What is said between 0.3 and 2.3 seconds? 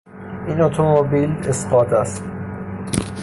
این اتوموبیل اسقاط است